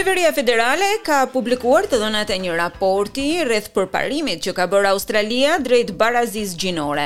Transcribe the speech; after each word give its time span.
Qeveria 0.00 0.30
Federale 0.32 0.86
ka 1.04 1.16
publikuar 1.28 1.84
të 1.84 1.98
dhënat 2.00 2.30
e 2.32 2.36
një 2.40 2.54
raporti 2.56 3.24
rreth 3.44 3.66
përparimit 3.76 4.40
që 4.46 4.54
ka 4.56 4.64
bërë 4.72 4.88
Australia 4.94 5.58
drejt 5.60 5.90
barazisë 6.00 6.56
gjinore. 6.62 7.04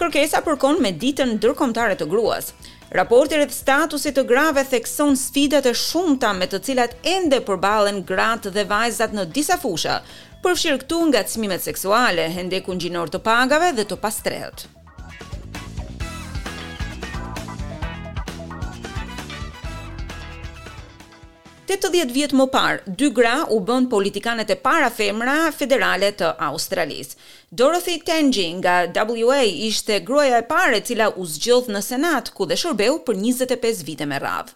Kërkesa 0.00 0.38
përkon 0.46 0.78
me 0.80 0.94
ditën 1.02 1.28
ndërkombëtare 1.36 1.98
të 2.00 2.08
gruas. 2.08 2.54
Raporti 2.96 3.36
rreth 3.36 3.52
statusit 3.58 4.16
të 4.16 4.24
grave 4.32 4.64
thekson 4.72 5.12
sfidat 5.20 5.68
e 5.68 5.74
shumta 5.76 6.30
me 6.40 6.48
të 6.48 6.62
cilat 6.64 6.94
ende 7.12 7.42
përballen 7.44 8.00
gratë 8.12 8.54
dhe 8.56 8.64
vajzat 8.72 9.12
në 9.18 9.26
disa 9.36 9.58
fusha, 9.60 9.98
përfshirë 10.40 10.80
këtu 10.86 11.02
ngacmimet 11.12 11.66
seksuale, 11.68 12.30
hendekun 12.38 12.80
gjinor 12.80 13.12
të 13.12 13.20
pagave 13.28 13.74
dhe 13.76 13.84
të 13.90 14.00
pastrehtë. 14.06 14.72
80 21.80 22.12
vjet 22.14 22.32
më 22.36 22.44
parë, 22.52 22.76
dy 22.86 23.08
gra 23.16 23.40
u 23.50 23.58
bën 23.66 23.86
politikanet 23.90 24.50
e 24.52 24.56
para 24.62 24.86
femra 24.94 25.48
federale 25.50 26.12
të 26.14 26.28
Australisë. 26.48 27.16
Dorothy 27.50 27.96
Tenji 28.06 28.44
nga 28.60 28.74
WA 28.94 29.40
ishte 29.42 29.96
gruaja 30.06 30.38
e 30.40 30.46
parë 30.46 30.78
e 30.78 30.84
cila 30.86 31.08
u 31.18 31.26
zgjodh 31.26 31.72
në 31.74 31.82
Senat 31.82 32.30
ku 32.34 32.46
dhe 32.46 32.58
shërbeu 32.62 33.00
për 33.06 33.18
25 33.22 33.82
vite 33.88 34.06
me 34.06 34.20
radhë. 34.22 34.54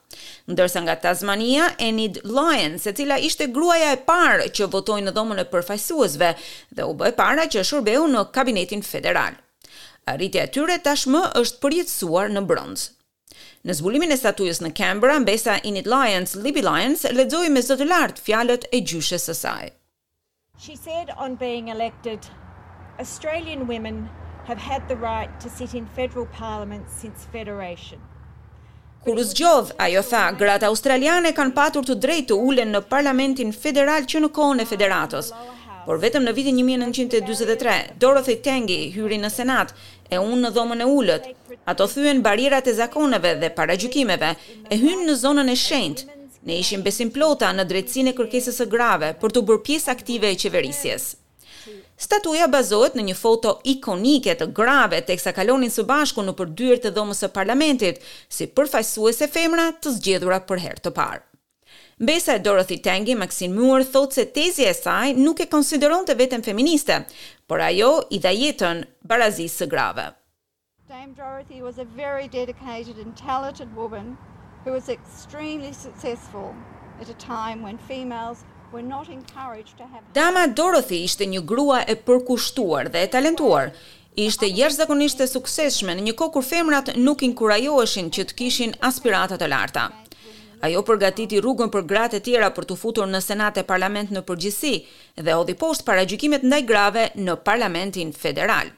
Ndërsa 0.55 0.85
nga 0.85 0.95
Tasmania, 1.03 1.73
Enid 1.83 2.21
Lyons, 2.25 2.87
e 2.87 2.93
cila 2.95 3.19
ishte 3.19 3.49
gruaja 3.55 3.93
e 3.95 3.99
parë 4.07 4.47
që 4.55 4.71
votoi 4.71 5.01
në 5.03 5.15
dhomën 5.19 5.43
e 5.43 5.49
përfaqësuesve 5.51 6.31
dhe 6.79 6.87
u 6.87 6.95
bë 6.99 7.11
e 7.13 7.17
para 7.19 7.49
që 7.51 7.67
shërbeu 7.73 8.07
në 8.15 8.29
kabinetin 8.35 8.83
federal. 8.87 9.35
Arritja 10.09 10.47
e 10.47 10.53
tyre 10.55 10.79
tashmë 10.87 11.27
është 11.43 11.61
përjetësuar 11.67 12.31
në 12.37 12.45
bronzë. 12.51 12.95
Në 13.69 13.75
zbulimin 13.77 14.15
e 14.15 14.17
statujës 14.17 14.63
në 14.65 14.69
Canberra, 14.79 15.19
mbesa 15.21 15.59
Init 15.71 15.89
Lyons, 15.93 16.33
Libby 16.45 16.63
Lyons, 16.65 17.03
ledzoj 17.17 17.51
me 17.53 17.61
zëtë 17.67 17.87
lartë 17.91 18.23
fjalët 18.29 18.63
e 18.73 18.81
gjyshe 18.81 19.19
sësaj. 19.21 19.69
She 20.65 20.75
said 20.75 21.13
on 21.25 21.35
being 21.43 21.69
elected, 21.75 22.31
Australian 23.05 23.67
women 23.73 23.99
have 24.49 24.63
had 24.71 24.89
the 24.93 24.97
right 24.97 25.37
to 25.45 25.53
sit 25.59 25.75
in 25.75 25.85
federal 25.99 26.25
parliament 26.39 26.89
since 27.03 27.29
federation. 27.37 28.01
Kur 29.05 29.21
zgjodh, 29.33 29.75
ajo 29.85 30.01
tha, 30.13 30.25
gratë 30.41 30.67
australiane 30.73 31.35
kanë 31.37 31.55
patur 31.61 31.85
të 31.91 31.99
drejtë 32.07 32.29
të 32.33 32.41
ulen 32.49 32.73
në 32.75 32.81
parlamentin 32.95 33.53
federal 33.65 34.09
që 34.13 34.25
në 34.25 34.33
kohën 34.41 34.65
e 34.65 34.69
Federatos 34.73 35.29
por 35.89 35.97
vetëm 36.05 36.27
në 36.27 36.33
vitin 36.37 36.59
1943, 36.61 37.75
Dorothy 37.97 38.35
Tengi 38.45 38.91
hyri 38.93 39.17
në 39.23 39.29
Senat 39.33 39.71
e 40.13 40.19
unë 40.21 40.43
në 40.43 40.49
dhomën 40.53 40.85
e 40.85 40.89
ullët. 40.93 41.29
Ato 41.73 41.87
thyen 41.89 42.19
barirat 42.27 42.67
e 42.69 42.75
zakoneve 42.77 43.31
dhe 43.41 43.49
paragjykimeve 43.57 44.35
e 44.69 44.79
hynë 44.83 45.07
në 45.09 45.15
zonën 45.23 45.49
e 45.49 45.55
shenjtë. 45.57 46.17
Ne 46.47 46.59
ishim 46.61 46.85
besim 46.85 47.09
plota 47.15 47.49
në 47.57 47.65
drejtsinë 47.71 48.13
e 48.13 48.19
kërkesës 48.21 48.61
së 48.61 48.67
grave 48.75 49.11
për 49.23 49.33
të 49.37 49.45
bërë 49.49 49.65
pjesë 49.71 49.95
aktive 49.95 50.29
e 50.35 50.39
qeverisjes. 50.45 51.07
Statuja 51.99 52.51
bazohet 52.53 52.93
në 53.01 53.07
një 53.09 53.17
foto 53.25 53.55
ikonike 53.73 54.35
të 54.43 54.51
grave 54.59 55.01
të 55.03 55.17
eksa 55.17 55.33
kalonin 55.41 55.73
së 55.73 55.87
bashku 55.89 56.21
në 56.29 56.37
përdyrë 56.39 56.83
të 56.85 56.93
dhomës 57.01 57.25
e 57.27 57.33
parlamentit, 57.33 58.05
si 58.29 58.47
përfajsuese 58.53 59.31
femra 59.33 59.71
të 59.81 59.97
zgjedhura 59.97 60.43
për 60.53 60.65
herë 60.67 60.85
të 60.85 60.95
parë. 61.01 61.25
Besa 62.01 62.37
e 62.37 62.39
Dorothy 62.39 62.79
Tangi, 62.79 63.17
Maxine 63.17 63.53
Moore, 63.53 63.83
thotë 63.83 64.15
se 64.15 64.25
tezi 64.31 64.63
e 64.71 64.75
saj 64.75 65.17
nuk 65.19 65.41
e 65.43 65.49
konsideron 65.51 66.05
të 66.07 66.15
vetën 66.21 66.45
feministe, 66.47 67.01
por 67.51 67.59
ajo 67.59 67.89
i 68.15 68.21
dha 68.23 68.31
jetën 68.31 68.85
barazisë 69.03 69.57
së 69.65 69.67
grave. 69.67 70.05
Dorothy 71.19 71.61
was 71.61 71.79
a 71.83 71.87
very 71.99 72.29
dedicated, 72.29 72.95
woman 73.75 74.17
who 74.65 74.71
was 74.71 74.89
extremely 74.89 75.73
successful 75.73 76.55
at 77.01 77.11
a 77.11 77.19
time 77.19 77.63
when 77.67 77.77
females 77.89 78.45
were 78.71 78.85
not 78.95 79.09
encouraged 79.09 79.77
to 79.79 79.83
have... 79.91 80.05
Dama 80.15 80.47
Dorothy 80.47 81.03
ishte 81.09 81.27
një 81.27 81.43
grua 81.45 81.83
e 81.83 81.97
përkushtuar 82.07 82.93
dhe 82.95 83.03
e 83.03 83.09
talentuar, 83.11 83.75
Ishte 84.19 84.47
jashtëzakonisht 84.51 85.21
e 85.23 85.29
suksesshme 85.31 85.93
në 85.95 86.03
një 86.09 86.13
kohë 86.19 86.33
kur 86.37 86.43
femrat 86.47 86.89
nuk 86.99 87.21
inkurajoheshin 87.23 88.09
që 88.11 88.25
të 88.27 88.35
kishin 88.41 88.73
aspirata 88.83 89.37
të 89.39 89.47
larta. 89.53 89.85
Ajo 90.67 90.81
përgatiti 90.83 91.39
rrugën 91.39 91.71
për 91.71 91.85
gratë 91.91 92.19
e 92.19 92.23
tjera 92.27 92.49
për 92.57 92.67
të 92.69 92.77
futur 92.81 93.07
në 93.07 93.21
Senat 93.23 93.61
e 93.61 93.65
Parlament 93.67 94.11
në 94.15 94.25
përgjithësi 94.27 94.73
dhe 95.29 95.37
hodhi 95.39 95.55
poshtë 95.61 95.87
para 95.87 96.03
gjykimit 96.11 96.43
ndaj 96.49 96.63
grave 96.67 97.05
në 97.15 97.37
Parlamentin 97.49 98.11
Federal. 98.13 98.73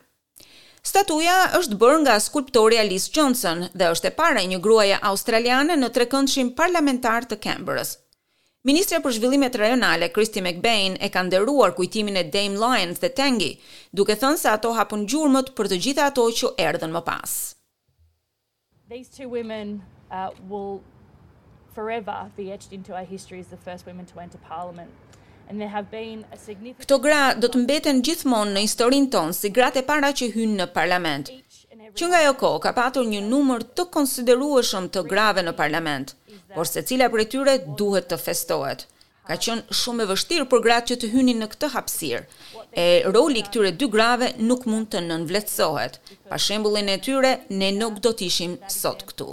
Statuja 0.83 1.39
është 1.57 1.79
bërë 1.81 2.03
nga 2.03 2.19
skulptori 2.21 2.77
Alice 2.81 3.09
Johnson 3.17 3.65
dhe 3.73 3.89
është 3.95 4.11
e 4.13 4.13
para 4.21 4.45
e 4.45 4.51
një 4.53 4.61
gruaje 4.65 4.99
australiane 5.13 5.77
në 5.81 5.91
trekëndshin 5.97 6.53
parlamentar 6.57 7.25
të 7.29 7.41
Canberra's. 7.49 7.95
Ministra 8.69 8.99
për 9.01 9.15
zhvillimet 9.17 9.57
rajonale 9.57 10.11
Kristi 10.13 10.43
McBain 10.45 10.99
e 11.01 11.09
ka 11.09 11.23
nderuar 11.25 11.73
kujtimin 11.77 12.21
e 12.21 12.27
Dame 12.33 12.61
Lyons 12.61 13.01
dhe 13.01 13.09
Tangi, 13.17 13.55
duke 13.93 14.19
thënë 14.21 14.37
se 14.41 14.53
ato 14.53 14.75
hapën 14.77 15.07
gjurmët 15.09 15.55
për 15.57 15.73
të 15.73 15.81
gjitha 15.87 16.11
ato 16.13 16.29
që 16.41 16.55
erdhën 16.61 16.93
më 16.93 17.03
pas. 17.09 17.39
These 18.93 19.13
two 19.17 19.29
women 19.33 19.81
uh, 20.13 20.29
will 20.49 20.83
forever 21.75 22.31
be 22.37 22.51
etched 22.53 22.73
into 22.73 22.93
our 22.95 23.05
history 23.07 23.41
as 23.41 23.47
the 23.49 23.57
first 23.57 23.87
women 23.87 24.07
to 24.15 24.21
enter 24.21 24.39
parliament. 24.49 24.91
Këto 26.79 26.97
gra 27.03 27.33
do 27.35 27.49
të 27.51 27.61
mbeten 27.65 27.97
gjithmonë 28.07 28.53
në 28.55 28.61
historinë 28.69 29.09
tonë 29.11 29.35
si 29.35 29.49
gratë 29.55 29.81
e 29.83 29.87
para 29.89 30.11
që 30.21 30.29
hynë 30.37 30.59
në 30.61 30.67
parlament. 30.77 31.33
Që 31.99 32.11
nga 32.13 32.21
jo 32.23 32.37
kohë 32.39 32.61
ka 32.63 32.71
patur 32.77 33.09
një 33.11 33.25
numër 33.27 33.65
të 33.75 33.89
konsideruashëm 33.97 34.87
të 34.95 35.03
grave 35.11 35.43
në 35.43 35.55
parlament, 35.59 36.13
por 36.55 36.71
se 36.71 36.85
cila 36.87 37.09
për 37.11 37.25
e 37.25 37.27
tyre 37.33 37.57
duhet 37.81 38.07
të 38.13 38.21
festohet. 38.23 38.87
Ka 39.27 39.37
qënë 39.49 39.75
shumë 39.81 40.07
e 40.07 40.09
vështirë 40.13 40.47
për 40.55 40.63
gratë 40.69 40.89
që 40.93 41.01
të 41.03 41.11
hynin 41.17 41.43
në 41.43 41.51
këtë 41.53 41.73
hapsirë, 41.75 42.23
e 42.85 42.87
roli 43.11 43.43
këtyre 43.47 43.75
dy 43.81 43.91
grave 43.97 44.31
nuk 44.47 44.69
mund 44.71 44.89
të 44.95 45.03
nënvletësohet, 45.09 45.99
pa 46.31 46.39
shembulin 46.39 46.95
e 46.95 47.01
tyre 47.03 47.35
ne 47.51 47.75
nuk 47.79 47.99
do 48.07 48.15
tishim 48.19 48.55
sot 48.79 49.03
këtu. 49.11 49.33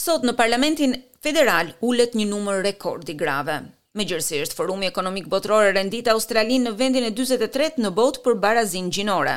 Sot 0.00 0.24
në 0.24 0.32
parlamentin 0.32 0.96
federal 1.24 1.68
ullet 1.84 2.14
një 2.16 2.24
numër 2.30 2.62
rekord 2.64 3.08
i 3.12 3.14
grave. 3.20 3.58
Me 3.92 4.06
gjërësi 4.08 4.38
është 4.46 4.56
forumi 4.56 4.86
ekonomik 4.88 5.26
botrore 5.28 5.72
rendit 5.76 6.06
Australinë 6.08 6.68
në 6.70 6.74
vendin 6.78 7.06
e 7.08 7.12
23 7.12 7.82
në 7.84 7.90
botë 7.98 8.22
për 8.24 8.36
barazin 8.40 8.86
gjinore. 8.94 9.34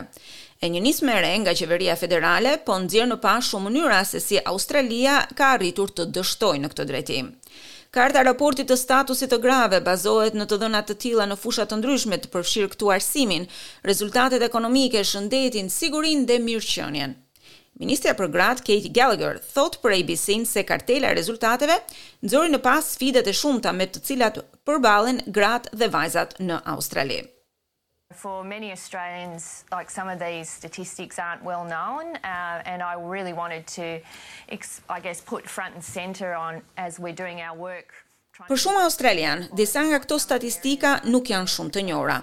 E 0.64 0.70
një 0.72 0.80
njësë 0.86 1.12
nga 1.44 1.54
qeveria 1.60 1.96
federale, 2.00 2.54
po 2.66 2.74
nëzirë 2.80 3.10
në 3.12 3.18
pashë 3.26 3.50
shumë 3.50 3.70
njëra 3.76 4.00
se 4.08 4.20
si 4.24 4.40
Australia 4.54 5.18
ka 5.36 5.52
arritur 5.58 5.90
të 5.92 6.08
dështoj 6.16 6.58
në 6.64 6.70
këtë 6.72 6.86
drejtim. 6.94 7.34
Karta 7.94 8.24
raportit 8.24 8.68
të 8.72 8.78
statusit 8.80 9.30
të 9.34 9.40
grave 9.44 9.82
bazohet 9.86 10.34
në 10.40 10.46
të 10.50 10.58
dhëna 10.64 10.82
të 10.88 10.96
tila 11.04 11.26
në 11.30 11.36
fushat 11.38 11.70
të 11.74 11.82
ndryshmet 11.82 12.24
të 12.24 12.32
përfshirë 12.34 12.72
këtu 12.74 12.90
arsimin, 12.96 13.44
rezultatet 13.84 14.42
ekonomike, 14.48 15.04
shëndetin, 15.04 15.70
sigurin 15.70 16.24
dhe 16.26 16.40
mirëqenien. 16.48 17.18
Ministra 17.82 18.12
për 18.14 18.28
Gratë 18.30 18.62
Kate 18.68 18.90
Gallagher 18.94 19.38
thot 19.56 19.80
për 19.82 19.96
ABC-n 19.96 20.44
se 20.46 20.62
kartela 20.70 21.10
rezultateve 21.18 21.80
nxori 22.28 22.52
në 22.54 22.60
pas 22.68 22.86
sfidat 22.94 23.26
e 23.26 23.34
shumta 23.34 23.72
me 23.74 23.88
të 23.90 24.02
cilat 24.10 24.38
përballen 24.70 25.24
gratë 25.38 25.74
dhe 25.82 25.88
vajzat 25.96 26.36
në 26.40 26.60
Australi. 26.76 27.24
For 28.14 28.44
many 28.46 28.70
Australians, 28.76 29.66
like 29.72 29.90
some 29.90 30.08
of 30.08 30.20
these 30.20 30.48
statistics 30.60 31.18
aren't 31.18 31.44
well 31.44 31.66
known, 31.66 32.14
uh, 32.22 32.62
and 32.74 32.84
I 32.84 32.94
really 32.94 33.34
wanted 33.34 33.66
to, 33.74 34.06
I 34.88 35.00
guess, 35.02 35.20
put 35.20 35.50
front 35.50 35.74
and 35.74 35.84
centre 35.84 36.36
on 36.36 36.62
as 36.78 37.00
we're 37.00 37.18
doing 37.24 37.42
our 37.42 37.58
work 37.58 37.92
Për 38.34 38.58
shumë 38.64 38.80
australian, 38.82 39.42
disa 39.54 39.84
nga 39.86 40.00
këto 40.02 40.16
statistika 40.20 40.92
nuk 41.06 41.28
janë 41.30 41.52
shumë 41.54 41.72
të 41.76 41.82
njohura 41.86 42.16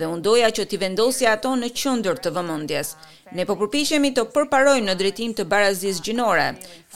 dhe 0.00 0.06
unë 0.08 0.22
doja 0.24 0.48
që 0.56 0.64
t'i 0.70 0.76
vendosja 0.80 1.34
ato 1.36 1.50
në 1.60 1.68
qendër 1.76 2.16
të 2.24 2.30
vëmendjes. 2.38 2.92
Ne 3.36 3.44
po 3.44 3.56
përpiqemi 3.60 4.08
të 4.16 4.24
përparojmë 4.32 4.86
në 4.88 4.94
drejtim 5.02 5.34
të 5.36 5.44
barazisë 5.52 6.00
gjinore. 6.06 6.46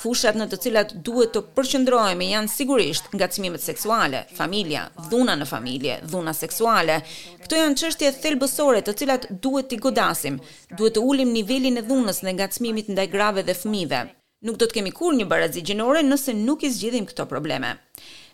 Fushat 0.01 0.39
në 0.41 0.47
të 0.55 0.61
cilat 0.65 0.95
duhet 1.09 1.35
të 1.37 1.43
përqendrohemi 1.59 2.31
janë 2.31 2.53
sigurisht 2.55 3.13
ngacmimet 3.13 3.65
seksuale, 3.67 4.25
familja, 4.41 4.87
dhuna 5.13 5.37
në 5.43 5.51
familje, 5.53 5.99
dhuna 6.09 6.33
seksuale. 6.41 6.97
Këto 7.45 7.61
janë 7.61 7.79
çështje 7.83 8.15
thelbësore 8.25 8.81
të 8.89 8.97
cilat 9.03 9.29
duhet 9.45 9.69
t'i 9.75 9.83
godasim. 9.85 10.41
Duhet 10.81 10.97
të 10.97 11.05
ulim 11.13 11.37
nivelin 11.37 11.77
e 11.77 11.85
dhunës 11.91 12.25
në 12.25 12.39
ngacmimit 12.41 12.89
ndaj 12.97 13.09
grave 13.19 13.45
dhe 13.45 13.59
fëmijëve. 13.61 14.03
Nuk 14.49 14.57
do 14.59 14.65
të 14.67 14.81
kemi 14.81 14.97
kur 14.97 15.13
një 15.21 15.29
barazi 15.29 15.61
gjinore 15.61 16.01
nëse 16.09 16.33
nuk 16.41 16.65
i 16.67 16.73
zgjidhim 16.73 17.05
këto 17.13 17.29
probleme 17.31 17.77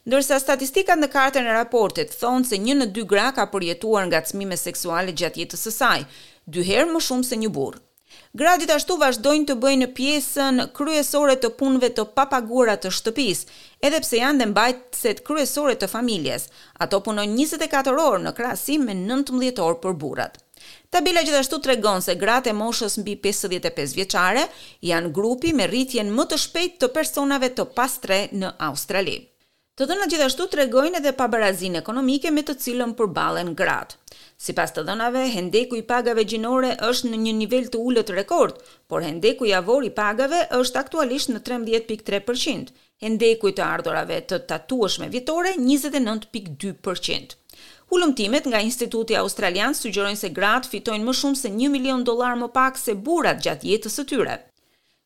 ndërsa 0.09 0.39
statistikat 0.41 0.97
në 1.03 1.11
kartën 1.13 1.45
e 1.45 1.53
raportit 1.55 2.15
thonë 2.17 2.47
se 2.49 2.59
një 2.65 2.75
në 2.79 2.87
dy 2.97 3.03
gra 3.11 3.27
ka 3.37 3.45
përjetuar 3.53 4.07
nga 4.09 4.23
cmime 4.31 4.57
seksuale 4.57 5.13
gjatë 5.13 5.43
jetës 5.45 5.67
së 5.69 5.73
saj, 5.75 5.99
dy 6.49 6.63
herë 6.69 6.89
më 6.95 7.03
shumë 7.07 7.27
se 7.29 7.37
një 7.43 7.51
burë. 7.53 7.83
Gradit 8.41 8.71
ashtu 8.73 8.97
vazhdojnë 9.01 9.47
të 9.51 9.55
bëjnë 9.63 9.87
pjesën 9.99 10.63
kryesore 10.77 11.37
të 11.43 11.51
punve 11.61 11.91
të 11.97 12.07
papagura 12.17 12.79
të 12.81 12.93
shtëpis, 12.99 13.43
edhe 13.85 14.01
pse 14.05 14.21
janë 14.23 14.41
dhe 14.41 14.49
mbajtëset 14.55 15.21
kryesore 15.29 15.77
të 15.81 15.91
familjes, 15.93 16.49
ato 16.85 17.03
punojnë 17.05 17.37
24 17.45 17.95
orë 18.07 18.23
në 18.27 18.33
krasim 18.41 18.89
me 18.89 18.97
19 19.03 19.61
orë 19.69 19.79
për 19.85 19.97
burat. 20.05 20.41
Tabela 20.93 21.23
gjithashtu 21.25 21.61
tregon 21.65 22.03
se 22.05 22.17
gratë 22.21 22.51
e 22.55 22.59
moshës 22.63 22.97
mbi 23.03 23.19
55 23.29 23.95
vjeçare 24.01 24.49
janë 24.93 25.13
grupi 25.19 25.53
me 25.53 25.69
rritjen 25.71 26.13
më 26.17 26.29
të 26.33 26.41
shpejt 26.47 26.79
të 26.81 26.93
personave 26.97 27.53
të 27.59 27.69
pastre 27.79 28.23
në 28.33 28.57
Australi. 28.71 29.19
Të 29.79 29.87
dhëna 29.87 30.07
gjithashtu 30.11 30.45
të 30.51 30.57
regojnë 30.59 30.99
edhe 30.99 31.13
pabarazin 31.15 31.77
ekonomike 31.79 32.33
me 32.35 32.43
të 32.47 32.55
cilën 32.63 32.95
për 32.99 33.11
balen 33.15 33.53
gratë. 33.61 33.95
Si 34.45 34.51
pas 34.59 34.73
të 34.75 34.83
dhënave, 34.89 35.21
hendeku 35.31 35.79
i 35.79 35.85
pagave 35.87 36.25
gjinore 36.33 36.73
është 36.89 37.11
në 37.13 37.21
një 37.27 37.35
nivel 37.45 37.69
të 37.71 37.79
ullët 37.87 38.11
rekord, 38.17 38.59
por 38.91 39.07
hendeku 39.07 39.47
i 39.47 39.53
avor 39.59 39.87
i 39.87 39.93
pagave 39.95 40.41
është 40.59 40.83
aktualisht 40.83 41.31
në 41.31 41.45
13.3%, 41.51 42.75
hendeku 43.07 43.53
i 43.53 43.55
të 43.61 43.67
ardorave 43.69 44.19
të 44.33 44.41
tatuash 44.51 44.99
me 45.05 45.09
vitore 45.15 45.55
29.2%. 45.61 47.39
Hulumtimet 47.95 48.51
nga 48.51 48.65
Instituti 48.73 49.15
Australian 49.23 49.79
sugjerojnë 49.79 50.19
se 50.25 50.35
gratë 50.35 50.75
fitojnë 50.75 51.07
më 51.07 51.17
shumë 51.23 51.43
se 51.45 51.55
1 51.55 51.71
milion 51.79 52.03
dollar 52.11 52.35
më 52.43 52.51
pak 52.61 52.83
se 52.83 52.99
burrat 53.09 53.47
gjatë 53.47 53.71
jetës 53.77 54.01
së 54.03 54.09
tyre. 54.11 54.41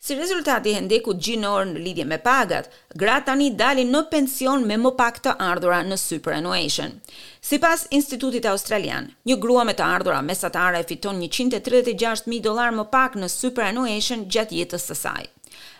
Si 0.04 0.14
rezultati 0.18 0.72
i 0.74 0.78
ndekut 0.82 1.18
gjinor 1.22 1.62
në 1.70 1.78
lidhje 1.78 2.04
me 2.10 2.16
pagat, 2.18 2.64
gratë 2.98 3.26
tani 3.28 3.50
dalin 3.54 3.92
në 3.94 4.00
pension 4.10 4.64
me 4.66 4.74
më 4.82 4.90
pak 4.98 5.20
të 5.22 5.36
ardhura 5.44 5.76
në 5.86 5.94
superannuation. 6.02 6.96
Si 7.40 7.60
pas 7.62 7.84
Institutit 7.98 8.48
Australian, 8.50 9.06
një 9.30 9.36
grua 9.44 9.62
me 9.68 9.76
të 9.78 9.86
ardhura 9.86 10.18
mesatare 10.26 10.80
fiton 10.90 11.20
136.000 11.28 12.40
dolar 12.42 12.74
më 12.74 12.88
pak 12.90 13.14
në 13.16 13.30
superannuation 13.30 14.26
gjatë 14.26 14.58
jetës 14.64 14.88
së 14.90 14.98
saj. 15.04 15.28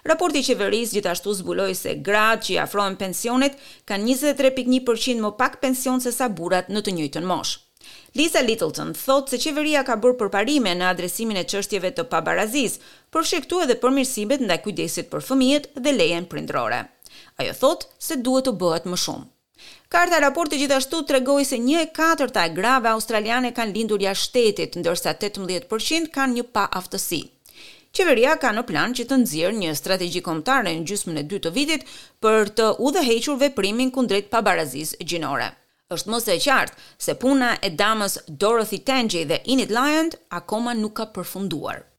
Raporti 0.06 0.38
i 0.38 0.46
qeverisë 0.52 1.00
gjithashtu 1.00 1.34
zbuloi 1.40 1.74
se 1.74 1.96
gratë 1.98 2.44
që 2.52 2.60
afrohen 2.68 2.94
pensionet 3.02 3.58
kanë 3.90 4.06
23.1% 4.14 5.18
më 5.26 5.34
pak 5.42 5.58
pension 5.66 5.98
se 6.00 6.14
sa 6.14 6.30
burrat 6.30 6.70
në 6.70 6.86
të 6.86 6.94
njëjtën 6.94 7.26
moshë. 7.34 7.58
Lisa 8.14 8.38
Littleton 8.44 8.92
thotë 8.94 9.32
se 9.32 9.38
qeveria 9.42 9.80
ka 9.88 9.96
bërë 9.98 10.16
përparime 10.20 10.74
në 10.76 10.84
adresimin 10.92 11.40
e 11.40 11.46
çështjeve 11.48 11.90
të 11.96 12.04
pabarazisë, 12.12 12.78
përfshi 13.12 13.38
këtu 13.44 13.58
edhe 13.64 13.74
përmirësimet 13.80 14.40
ndaj 14.46 14.56
kujdesit 14.66 15.10
për 15.12 15.24
fëmijët 15.28 15.66
dhe 15.84 15.92
lejen 15.96 16.24
prindrore. 16.32 16.78
Ajo 17.38 17.52
thot 17.62 17.82
se 18.06 18.16
duhet 18.24 18.46
të 18.48 18.54
bëhet 18.62 18.86
më 18.88 18.98
shumë. 19.04 19.28
Karta 19.92 20.20
raporti 20.24 20.58
gjithashtu 20.62 21.02
të 21.06 21.18
regoj 21.18 21.42
se 21.44 21.58
një 21.60 21.82
e 21.84 21.88
katërta 21.98 22.46
e 22.48 22.54
grave 22.56 22.88
australiane 22.92 23.50
kanë 23.58 23.74
lindur 23.76 24.00
ja 24.02 24.14
shtetit, 24.16 24.78
ndërsa 24.80 25.12
18% 25.20 26.08
kanë 26.16 26.34
një 26.38 26.46
pa 26.56 26.64
aftësi. 26.80 27.20
Qeveria 27.92 28.38
ka 28.40 28.54
në 28.56 28.64
plan 28.70 28.96
që 28.96 29.04
të 29.10 29.18
nëzirë 29.22 29.58
një 29.60 29.74
strategji 29.76 30.24
kombëtare 30.28 30.72
në 30.72 30.88
gjysmën 30.88 31.20
e 31.20 31.26
dytë 31.28 31.46
të 31.50 31.54
vitit 31.58 31.84
për 32.24 32.48
të 32.56 32.70
udhëhequr 32.88 33.36
veprimin 33.44 33.92
kundrejt 33.92 34.32
pabarazisë 34.32 35.04
gjinore. 35.04 35.50
Është 35.92 36.10
më 36.14 36.22
se 36.24 36.38
e 36.40 36.42
qartë 36.46 36.80
se 37.06 37.18
puna 37.20 37.52
e 37.60 37.68
damës 37.76 38.16
Dorothy 38.40 38.80
Tenji 38.88 39.26
dhe 39.28 39.42
Init 39.52 39.68
Lyon 39.76 40.12
akoma 40.40 40.72
nuk 40.80 40.96
ka 41.02 41.10
përfunduar. 41.12 41.91